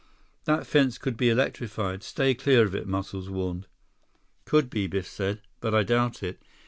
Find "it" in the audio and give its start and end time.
2.73-2.87, 6.23-6.41